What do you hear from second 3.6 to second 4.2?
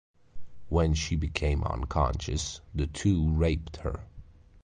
her.